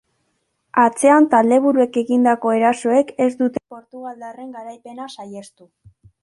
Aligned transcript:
Atzean 0.83 1.27
taldeburuek 1.33 1.99
egindako 2.01 2.53
erasoek 2.61 3.11
ez 3.27 3.29
dute 3.43 3.63
portugaldarraren 3.75 4.49
garaipena 4.57 5.09
saihestu. 5.19 5.71